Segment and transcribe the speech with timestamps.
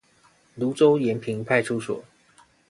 [0.57, 2.03] 蘆洲延平派出所